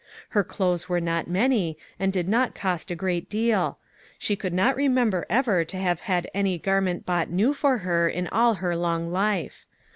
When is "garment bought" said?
6.57-7.29